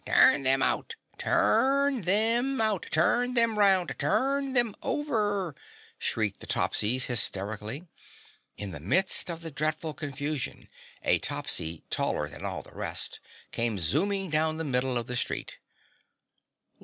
"Turn 0.07 0.41
them 0.41 0.63
out! 0.63 0.95
Turn 1.19 2.01
them 2.01 2.59
in! 2.59 2.79
Turn 2.79 3.35
them 3.35 3.59
round! 3.59 3.93
Turn 3.99 4.53
them 4.53 4.73
over!" 4.81 5.53
shrieked 5.99 6.39
the 6.39 6.47
Topsies 6.47 7.05
hysterically. 7.05 7.85
In 8.57 8.71
the 8.71 8.79
midst 8.79 9.29
of 9.29 9.41
the 9.43 9.51
dreadful 9.51 9.93
confusion, 9.93 10.67
a 11.03 11.19
Topsy 11.19 11.83
taller 11.91 12.27
than 12.27 12.43
all 12.43 12.63
the 12.63 12.73
rest 12.73 13.19
came 13.51 13.77
zooming 13.77 14.31
down 14.31 14.57
the 14.57 14.63
middle 14.63 14.97
of 14.97 15.05
the 15.05 15.15
street. 15.15 15.59